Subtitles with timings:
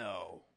[0.00, 0.49] No.